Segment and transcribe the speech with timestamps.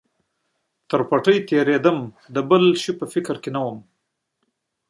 [0.99, 1.97] له پټۍ څخه تېرېدم،
[2.35, 3.79] د بل کوم شي په فکر کې نه ووم.